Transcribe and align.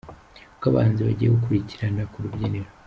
Uko 0.55 0.65
abahanzi 0.71 1.01
bagiye 1.07 1.29
gukurikirana 1.35 2.03
ku 2.11 2.17
rubyiniro:. 2.23 2.69